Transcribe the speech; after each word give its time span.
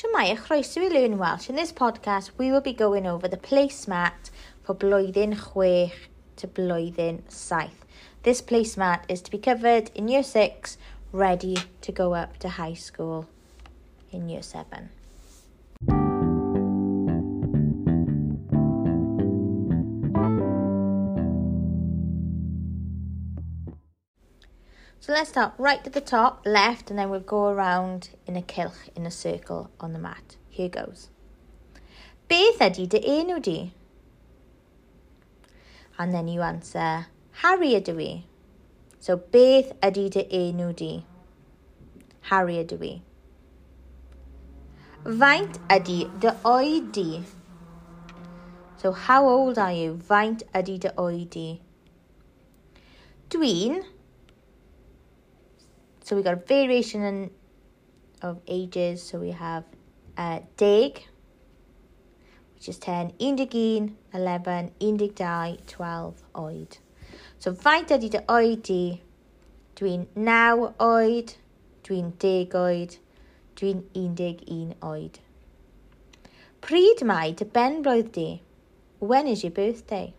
Shemai 0.00 0.30
a 0.30 0.32
e 0.32 0.36
chroeso 0.36 0.80
i 0.80 0.88
Learn 0.88 1.18
Welsh. 1.18 1.50
In 1.50 1.56
this 1.56 1.72
podcast, 1.72 2.30
we 2.38 2.50
will 2.50 2.62
be 2.62 2.72
going 2.72 3.06
over 3.06 3.28
the 3.28 3.36
placemat 3.36 4.30
for 4.62 4.74
blwyddyn 4.74 5.36
chwech 5.36 5.92
to 6.36 6.48
blwyddyn 6.48 7.20
saith. 7.28 7.84
This 8.22 8.40
placemat 8.40 9.02
is 9.08 9.20
to 9.20 9.30
be 9.30 9.36
covered 9.36 9.90
in 9.94 10.08
year 10.08 10.22
six, 10.22 10.78
ready 11.12 11.58
to 11.82 11.92
go 11.92 12.14
up 12.14 12.38
to 12.38 12.48
high 12.48 12.72
school 12.72 13.28
in 14.10 14.30
year 14.30 14.42
seven. 14.42 14.88
So 25.02 25.14
let's 25.14 25.30
start 25.30 25.54
right 25.56 25.80
at 25.86 25.94
the 25.94 26.02
top, 26.02 26.42
left, 26.44 26.90
and 26.90 26.98
then 26.98 27.08
we'll 27.08 27.20
go 27.20 27.48
around 27.48 28.10
in 28.26 28.36
a 28.36 28.42
cilch, 28.42 28.90
in 28.94 29.06
a 29.06 29.10
circle 29.10 29.70
on 29.80 29.94
the 29.94 29.98
mat. 29.98 30.36
Here 30.50 30.68
goes. 30.68 31.08
Beth 32.28 32.58
ydy 32.60 32.86
dy 32.86 33.00
enw 33.00 33.40
di? 33.40 33.72
And 35.98 36.12
then 36.12 36.28
you 36.28 36.42
answer, 36.42 37.06
Harry 37.40 37.70
ydw 37.78 37.96
i. 38.06 38.24
So 39.00 39.16
beth 39.16 39.72
ydy 39.80 40.10
dy 40.10 40.24
enw 40.38 40.76
di? 40.76 41.06
Harry 42.28 42.58
ydw 42.62 42.84
i. 42.84 42.92
Faint 45.22 45.56
ydy 45.78 45.96
dy 46.20 46.34
oed 46.44 46.90
di? 46.92 47.22
So 48.76 48.92
how 48.92 49.26
old 49.26 49.56
are 49.56 49.72
you? 49.72 49.96
Faint 50.12 50.44
ydy 50.52 50.76
dy 50.84 50.92
oed 50.98 51.30
di? 51.30 51.48
Dwi'n 53.30 53.80
So 56.10 56.16
we 56.16 56.24
got 56.24 56.32
a 56.32 56.44
variation 56.44 57.02
in, 57.04 57.30
of 58.20 58.40
ages. 58.48 59.00
So 59.00 59.20
we 59.20 59.30
have 59.30 59.62
uh, 60.18 60.40
deg, 60.56 61.04
which 62.56 62.68
is 62.68 62.78
10, 62.78 63.12
11, 63.20 63.96
11, 64.12 64.72
12, 65.14 65.66
12 65.68 66.22
oed. 66.34 66.78
So 67.38 67.54
faint 67.54 67.94
ydy 67.94 68.10
dy 68.10 68.22
oed 68.26 68.64
di? 68.66 69.00
Dwi'n 69.78 70.08
9 70.16 70.74
oed, 70.82 71.36
dwi'n 71.86 72.10
10 72.18 72.58
oed, 72.58 72.98
dwi'n 73.54 73.84
11 73.94 74.74
oed. 74.82 75.22
Pryd 76.60 77.06
dy 77.06 77.48
ben 77.54 77.84
blwydd 77.84 78.10
di? 78.18 78.42
When 78.98 79.28
is 79.28 79.44
your 79.44 79.54
birthday? 79.54 80.12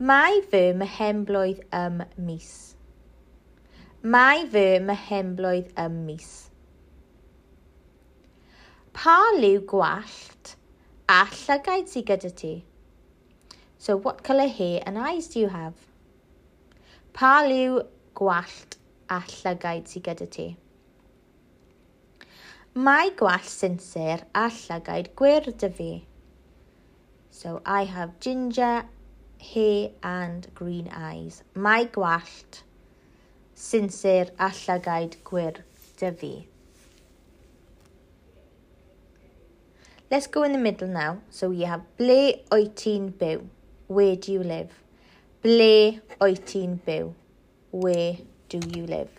Mae 0.00 0.42
fy 0.50 0.74
mehemblwydd 0.82 1.62
ym 1.84 2.02
mis. 2.18 2.74
Mae 4.02 4.46
fy 4.48 4.78
mehemblwydd 4.80 5.74
ym 5.76 5.96
mis. 6.06 6.28
Pa 8.96 9.16
liw 9.36 9.58
gwallt 9.68 10.54
a 11.12 11.18
llygaid 11.28 11.90
sy 11.92 12.00
gyda 12.08 12.30
ti? 12.32 12.52
So 13.76 13.98
what 13.98 14.22
colour 14.24 14.48
hair 14.48 14.80
and 14.86 14.96
eyes 14.96 15.28
do 15.28 15.42
you 15.42 15.50
have? 15.52 15.74
Pa 17.12 17.42
liw 17.44 17.82
gwallt 18.16 18.78
a 19.10 19.20
llygaid 19.34 19.92
sy 19.92 20.00
gyda 20.08 20.30
ti? 20.38 20.48
Mae 22.72 23.12
gwallt 23.20 23.52
sinsir 23.52 24.24
a 24.32 24.46
llygaid 24.62 25.12
gwyrdd 25.20 25.60
dy 25.60 25.72
fi. 25.82 25.90
So 27.28 27.60
I 27.66 27.84
have 27.84 28.16
ginger, 28.18 28.88
hair 29.52 29.92
and 30.02 30.48
green 30.54 30.88
eyes. 30.88 31.42
Mae 31.52 31.84
gwallt 31.84 32.62
sinsir 33.60 34.30
a 34.38 34.48
llygaid 34.56 35.18
gwir 35.28 35.60
dy 36.00 36.10
fi. 36.22 36.32
Let's 40.10 40.26
go 40.26 40.42
in 40.42 40.52
the 40.52 40.58
middle 40.58 40.88
now. 40.88 41.18
So 41.30 41.50
we 41.50 41.62
have 41.62 41.82
ble 41.98 42.42
oet 42.50 42.74
ti'n 42.82 43.12
byw? 43.20 43.44
Where 43.86 44.16
do 44.16 44.32
you 44.32 44.42
live? 44.42 44.72
Ble 45.42 46.00
oet 46.20 46.46
ti'n 46.50 46.80
byw? 46.86 47.12
Where 47.70 48.16
do 48.48 48.60
you 48.74 48.86
live? 48.86 49.12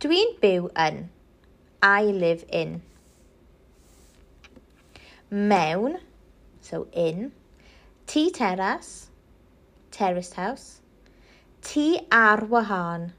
Dwi'n 0.00 0.32
byw 0.40 0.70
yn. 0.86 1.02
I 1.82 2.04
live 2.22 2.46
in. 2.48 2.80
Mewn, 5.30 5.98
so 6.62 6.86
in. 6.92 7.32
T 8.06 8.30
terrace, 8.30 9.10
terraced 9.90 10.34
house 10.34 10.80
tŷ 11.64 12.06
ar 12.12 12.40
wahân, 12.52 13.12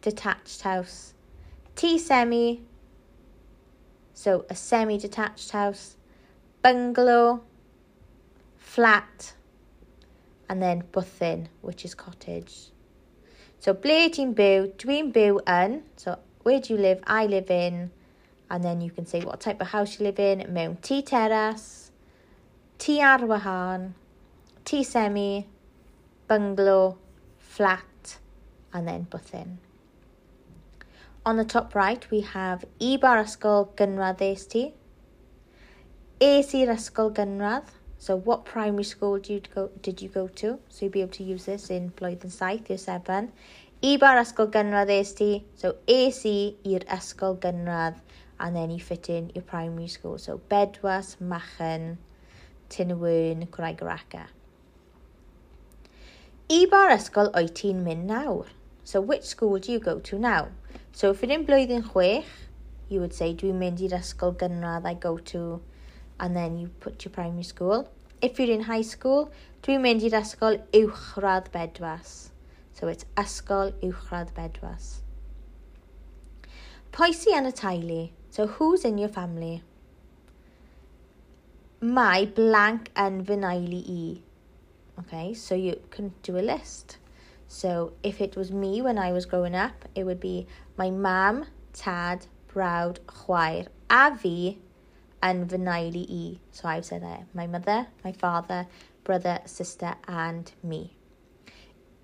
detached 0.00 0.62
house, 0.62 1.14
T 1.74 1.98
semi, 1.98 2.62
so 4.14 4.46
a 4.48 4.54
semi-detached 4.54 5.50
house, 5.50 5.96
bungalow, 6.62 7.42
flat, 8.56 9.34
and 10.48 10.62
then 10.62 10.84
bwthyn, 10.92 11.48
which 11.60 11.84
is 11.84 11.94
cottage. 11.94 12.70
So 13.58 13.74
ble 13.74 14.08
ti'n 14.14 14.32
byw, 14.38 14.70
dwi'n 14.78 15.12
byw 15.12 15.42
yn, 15.44 15.82
so 15.96 16.18
where 16.44 16.60
do 16.60 16.74
you 16.74 16.80
live, 16.80 17.02
I 17.06 17.26
live 17.26 17.50
in, 17.50 17.90
and 18.48 18.64
then 18.64 18.80
you 18.80 18.90
can 18.90 19.06
say 19.06 19.20
what 19.20 19.40
type 19.40 19.60
of 19.60 19.66
house 19.68 19.98
you 19.98 20.06
live 20.06 20.20
in, 20.20 20.46
mewn 20.54 20.78
tŷ 20.80 21.02
teras, 21.10 21.90
tŷ 22.78 23.00
ar 23.02 23.26
wahân, 23.26 23.90
tŷ 24.64 24.84
semi, 24.84 25.46
bungalow, 26.28 26.96
flat, 27.56 28.18
and 28.74 28.86
then 28.86 29.04
button. 29.04 29.58
On 31.24 31.38
the 31.38 31.44
top 31.44 31.74
right, 31.74 32.08
we 32.10 32.20
have 32.20 32.66
E 32.78 32.98
bar 32.98 33.16
ysgol 33.24 33.74
gynradd 33.78 34.20
AST. 34.20 34.56
AS 36.20 36.52
i'r 36.58 36.74
ysgol 36.74 37.10
gynradd. 37.16 37.72
So 37.98 38.14
what 38.14 38.44
primary 38.44 38.84
school 38.84 39.18
did 39.18 39.30
you 39.30 39.54
go, 39.54 39.70
did 39.80 40.02
you 40.02 40.10
go 40.10 40.28
to? 40.28 40.58
So 40.68 40.84
you'll 40.84 40.92
be 40.92 41.00
able 41.00 41.12
to 41.12 41.24
use 41.24 41.46
this 41.46 41.70
in 41.70 41.90
blwyddyn 41.92 42.30
saith, 42.30 42.68
year 42.68 42.78
seven. 42.78 43.32
E 43.80 43.96
bar 43.96 44.20
ysgol 44.20 44.52
gynradd 44.52 44.92
AST. 45.00 45.22
So 45.54 45.76
AC 45.88 46.56
i'r 46.62 46.84
ysgol 47.00 47.38
gynradd. 47.38 48.02
And 48.38 48.54
then 48.54 48.70
you 48.70 48.80
fit 48.80 49.08
in 49.08 49.30
your 49.34 49.44
primary 49.44 49.88
school. 49.88 50.18
So 50.18 50.42
Bedwas, 50.50 51.18
Machen, 51.20 51.96
Tinwyn, 52.68 53.48
Gwraig 53.48 53.80
I 56.48 56.64
bar 56.70 56.92
ysgol 56.94 57.32
oed 57.34 57.56
ti'n 57.58 57.80
mynd 57.82 58.06
nawr? 58.06 58.50
So 58.84 59.00
which 59.00 59.24
school 59.26 59.58
do 59.58 59.72
you 59.72 59.80
go 59.80 59.98
to 59.98 60.16
now? 60.16 60.48
So 60.92 61.10
if 61.10 61.20
you're 61.20 61.32
in 61.34 61.44
blwyddyn 61.44 61.82
chwech, 61.82 62.28
you 62.88 63.00
would 63.00 63.14
say 63.14 63.32
dwi'n 63.34 63.58
mynd 63.58 63.80
i'r 63.82 63.96
ysgol 63.98 64.36
gynradd 64.38 64.86
I 64.86 64.94
go 64.94 65.18
to, 65.30 65.60
and 66.20 66.36
then 66.36 66.56
you 66.56 66.68
put 66.78 67.04
your 67.04 67.10
primary 67.10 67.42
school. 67.42 67.88
If 68.22 68.38
you're 68.38 68.54
in 68.54 68.62
high 68.68 68.86
school, 68.86 69.32
dwi'n 69.66 69.82
mynd 69.82 70.06
i'r 70.06 70.14
ysgol 70.20 70.60
uwchradd 70.70 71.50
bedwas. 71.56 72.30
So 72.78 72.86
it's 72.86 73.08
ysgol 73.18 73.74
uwchradd 73.82 74.30
bedwas. 74.38 75.00
Pwy 76.94 77.10
sy 77.10 77.34
yn 77.34 77.50
y 77.50 77.52
teulu? 77.58 77.98
So 78.30 78.46
who's 78.46 78.86
in 78.86 79.02
your 79.02 79.10
family? 79.10 79.64
Mae 81.82 82.30
blank 82.38 82.92
yn 82.94 83.18
fy 83.26 83.40
naili 83.42 83.82
i. 83.96 84.06
Okay, 84.98 85.34
so 85.34 85.54
you 85.54 85.80
can 85.90 86.14
do 86.22 86.38
a 86.38 86.40
list. 86.40 86.98
So 87.48 87.92
if 88.02 88.20
it 88.20 88.36
was 88.36 88.50
me 88.50 88.82
when 88.82 88.98
I 88.98 89.12
was 89.12 89.26
growing 89.26 89.54
up, 89.54 89.88
it 89.94 90.04
would 90.04 90.20
be 90.20 90.46
my 90.76 90.90
mam, 90.90 91.46
tad, 91.72 92.26
brawd, 92.52 92.98
chwaer, 93.06 93.66
a 93.90 94.16
fi 94.16 94.58
and 95.22 95.52
i. 95.68 96.38
So 96.50 96.68
I've 96.68 96.84
said 96.84 97.02
that 97.02 97.26
my 97.34 97.46
mother, 97.46 97.86
my 98.04 98.12
father, 98.12 98.66
brother, 99.04 99.40
sister, 99.44 99.94
and 100.08 100.50
me. 100.62 100.96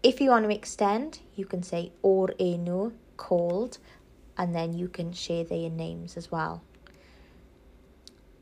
If 0.02 0.20
you 0.20 0.30
want 0.30 0.44
to 0.44 0.54
extend, 0.54 1.20
you 1.34 1.44
can 1.44 1.62
say 1.62 1.92
or 2.02 2.28
enw, 2.38 2.92
called, 3.16 3.78
and 4.36 4.54
then 4.54 4.72
you 4.74 4.88
can 4.88 5.12
share 5.12 5.44
their 5.44 5.70
names 5.70 6.16
as 6.16 6.30
well. 6.30 6.62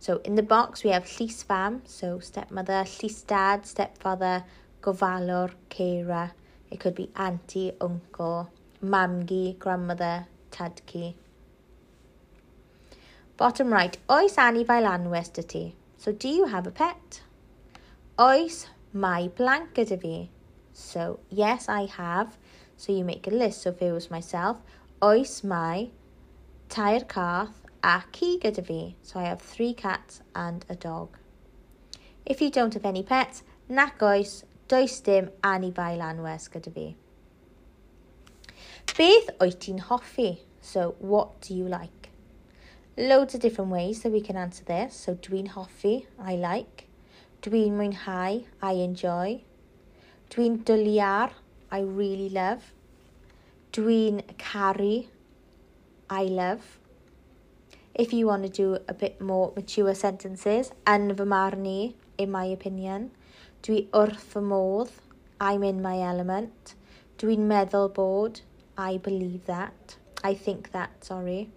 So 0.00 0.16
in 0.24 0.34
the 0.34 0.42
box 0.42 0.82
we 0.82 0.90
have 0.90 1.04
Llys 1.04 1.44
Fam, 1.44 1.82
so 1.84 2.20
stepmother, 2.20 2.84
Llys 2.84 3.26
Dad, 3.26 3.66
stepfather, 3.66 4.44
gofalwr, 4.80 5.50
carer. 5.68 6.32
It 6.70 6.80
could 6.80 6.94
be 6.94 7.10
auntie, 7.16 7.72
uncle, 7.78 8.48
mamgi, 8.82 9.58
grandmother, 9.58 10.26
tadki. 10.50 11.14
Bottom 13.36 13.70
right, 13.70 13.98
oes 14.08 14.36
anifail 14.36 14.88
anwes 14.88 15.28
dy 15.34 15.42
ti? 15.42 15.74
So 15.98 16.12
do 16.12 16.28
you 16.28 16.46
have 16.46 16.66
a 16.66 16.70
pet? 16.70 17.20
Oes 18.18 18.68
mae 18.94 19.28
blank 19.28 19.74
gyda 19.74 20.00
fi? 20.00 20.30
So 20.72 21.20
yes, 21.28 21.68
I 21.68 21.84
have. 21.84 22.38
So 22.78 22.92
you 22.92 23.04
make 23.04 23.26
a 23.26 23.30
list. 23.30 23.62
So 23.62 23.70
if 23.70 23.82
it 23.82 23.92
was 23.92 24.10
myself, 24.10 24.62
oes 25.02 25.44
mae 25.44 25.90
tair 26.70 27.00
cath 27.00 27.60
a 27.82 28.04
ci 28.12 28.38
gyda 28.38 28.64
fi, 28.64 28.94
so 29.02 29.20
I 29.20 29.24
have 29.24 29.40
three 29.40 29.74
cats 29.74 30.20
and 30.34 30.64
a 30.68 30.74
dog. 30.74 31.16
If 32.26 32.40
you 32.40 32.50
don't 32.50 32.74
have 32.74 32.84
any 32.84 33.02
pets, 33.02 33.42
nac 33.68 34.02
oes, 34.02 34.44
does 34.68 35.00
dim 35.00 35.30
anibai 35.42 35.96
lanwes 35.98 36.48
gyda 36.48 36.72
fi. 36.74 36.96
Beth 38.96 39.30
wyt 39.40 39.60
ti'n 39.60 39.80
hoffi? 39.88 40.38
So, 40.60 40.94
what 40.98 41.40
do 41.40 41.54
you 41.54 41.64
like? 41.64 42.10
Loads 42.96 43.34
of 43.34 43.40
different 43.40 43.70
ways 43.70 44.02
that 44.02 44.12
we 44.12 44.20
can 44.20 44.36
answer 44.36 44.64
this. 44.64 44.94
So, 44.94 45.14
dwi'n 45.14 45.48
hoffi, 45.48 46.06
I 46.18 46.36
like. 46.36 46.86
Dwi'n 47.42 47.78
mwynhau, 47.78 48.44
I 48.60 48.72
enjoy. 48.72 49.40
Dwi'n 50.28 50.58
dwliar, 50.64 51.30
I 51.72 51.80
really 51.80 52.28
love. 52.28 52.74
Dwi'n 53.72 54.20
caru, 54.36 55.06
I 56.10 56.24
love 56.24 56.79
if 57.94 58.12
you 58.12 58.26
want 58.26 58.42
to 58.44 58.48
do 58.48 58.78
a 58.88 58.94
bit 58.94 59.20
more 59.20 59.52
mature 59.56 59.94
sentences, 59.94 60.72
yn 60.86 61.14
fy 61.16 61.26
marn 61.26 61.66
i, 61.66 61.94
in 62.18 62.30
my 62.30 62.44
opinion. 62.44 63.10
Dwi 63.66 63.86
wrth 63.92 64.26
fy 64.34 64.42
modd, 64.52 64.92
I'm 65.40 65.62
in 65.64 65.82
my 65.82 65.98
element. 66.00 66.74
Dwi'n 67.20 67.48
meddwl 67.48 67.92
bod, 67.94 68.40
I 68.76 68.96
believe 68.96 69.46
that. 69.46 69.96
I 70.22 70.34
think 70.34 70.70
that, 70.72 71.04
sorry. 71.04 71.48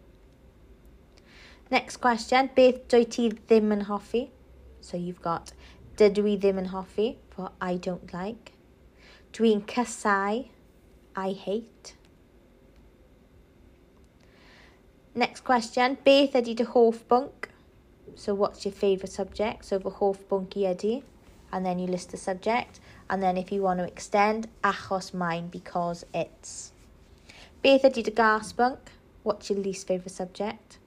Next 1.71 1.97
question, 1.97 2.49
beth 2.55 2.87
dwi 2.91 3.05
ti 3.09 3.29
ddim 3.31 3.71
yn 3.75 3.85
hoffi? 3.89 4.27
So 4.81 4.97
you've 4.97 5.21
got, 5.21 5.53
dydw 5.97 6.27
i 6.33 6.37
ddim 6.37 6.59
yn 6.61 6.71
hoffi, 6.73 7.15
for 7.31 7.51
I 7.61 7.77
don't 7.77 8.13
like. 8.13 8.53
Dwi'n 9.33 9.63
cysau, 9.69 10.47
I 11.15 11.31
hate. 11.31 11.95
Next 15.15 15.43
question. 15.43 15.95
Beth 16.03 16.33
ydy 16.33 16.55
dy 16.55 16.63
hoff 16.63 17.07
bwnc? 17.07 17.49
So 18.15 18.33
what's 18.33 18.65
your 18.65 18.71
favourite 18.71 19.11
subject? 19.11 19.65
So 19.65 19.79
fy 19.79 19.91
hoff 19.91 20.23
bwnc 20.27 20.57
i 20.57 20.73
ydy. 20.73 21.03
And 21.51 21.63
then 21.63 21.77
you 21.77 21.85
list 21.85 22.09
the 22.09 22.17
subject. 22.17 22.79
And 23.11 23.21
then 23.21 23.37
if 23.37 23.51
you 23.51 23.61
want 23.61 23.77
to 23.77 23.85
extend, 23.85 24.47
achos 24.63 25.13
mine 25.13 25.49
because 25.49 26.03
it's. 26.15 26.71
Beth 27.61 27.83
ydy 27.83 28.03
dy 28.09 28.15
gas 28.23 28.53
bwnc? 28.53 28.79
What's 29.21 29.51
your 29.51 29.59
least 29.59 29.85
favourite 29.85 30.17
subject? 30.17 30.79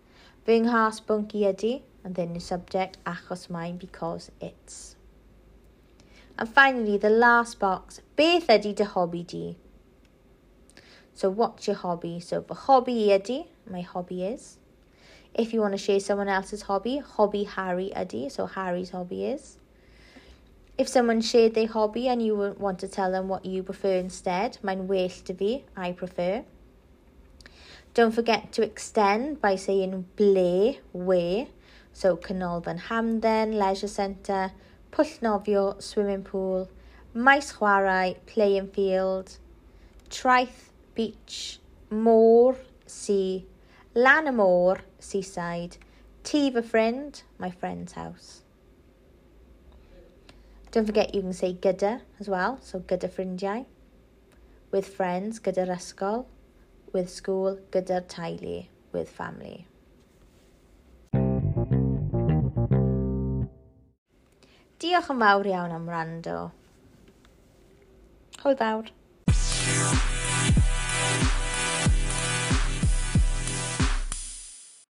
Fy 0.45 0.59
nghas 0.67 1.01
bwnc 1.07 1.39
i 1.39 1.47
ydy. 1.53 1.75
And 2.03 2.17
then 2.17 2.35
your 2.35 2.47
subject, 2.51 2.99
achos 3.05 3.49
mine 3.49 3.77
because 3.77 4.33
it's. 4.41 4.97
And 6.37 6.49
finally, 6.49 6.99
the 6.99 7.11
last 7.11 7.61
box. 7.61 8.01
Beth 8.17 8.49
ydy 8.49 8.75
dy 8.75 8.85
hobby 8.85 9.23
di? 9.23 9.57
So 11.15 11.31
what's 11.31 11.69
your 11.69 11.77
hobby? 11.77 12.19
So 12.19 12.43
fy 12.43 12.65
hobby 12.67 13.05
i 13.13 13.21
ydy. 13.21 13.45
My 13.71 13.81
hobby 13.81 14.25
is. 14.25 14.59
If 15.35 15.53
you 15.53 15.61
want 15.61 15.73
to 15.73 15.79
share 15.79 16.01
someone 16.01 16.29
else's 16.29 16.63
hobby, 16.63 16.99
hobby 16.99 17.45
Harry 17.45 17.93
ydy, 17.95 18.31
so 18.33 18.47
Harry's 18.47 18.91
hobby 18.91 19.27
is. 19.27 19.59
If 20.79 20.89
someone 20.89 21.21
shared 21.21 21.55
their 21.55 21.67
hobby 21.67 22.09
and 22.09 22.25
you 22.25 22.55
want 22.59 22.79
to 22.81 22.89
tell 22.89 23.11
them 23.11 23.29
what 23.29 23.45
you 23.45 23.63
prefer 23.63 23.97
instead, 23.97 24.59
mae'n 24.63 24.87
well 24.87 25.09
to 25.09 25.33
be, 25.33 25.65
I 25.77 25.93
prefer. 25.93 26.45
Don't 27.95 28.13
forget 28.13 28.53
to 28.53 28.63
extend 28.63 29.41
by 29.41 29.57
saying 29.57 30.07
ble, 30.17 30.77
where. 30.93 31.47
So 31.95 32.17
Canolfan 32.17 32.79
Hamden, 32.79 33.53
Leisure 33.59 33.89
Centre, 33.89 34.53
Pwllnofio, 34.93 35.83
Swimming 35.83 36.25
Pool, 36.25 36.69
Maes 37.15 37.53
Playing 37.53 38.69
Field, 38.69 39.39
Traeth, 40.11 40.73
Beach, 40.95 41.59
Môr, 41.91 42.57
Sea, 42.87 43.47
Lan 43.97 44.27
y 44.27 44.31
Môr, 44.31 44.81
Seaside, 44.99 45.79
Tea 46.23 46.49
of 46.49 46.57
a 46.57 46.63
Friend, 46.63 47.23
my 47.39 47.51
friend's 47.51 47.95
house. 47.95 48.43
Don't 50.71 50.85
forget 50.85 51.15
you 51.15 51.23
can 51.23 51.33
say 51.33 51.55
gyda 51.55 52.03
as 52.21 52.29
well, 52.29 52.59
so 52.61 52.81
gyda 52.81 53.09
ffrindiau. 53.09 53.65
With 54.71 54.87
friends, 54.87 55.41
gyda'r 55.41 55.73
ysgol. 55.73 56.27
With 56.93 57.09
school, 57.09 57.59
gyda'r 57.73 58.05
teulu. 58.05 58.67
With 58.93 59.09
family. 59.09 59.65
Diolch 64.77 65.09
yn 65.17 65.25
fawr 65.25 65.51
iawn 65.55 65.73
am 65.73 65.89
rando. 65.89 66.39
Hwyl 68.45 68.61
fawr. 68.61 68.93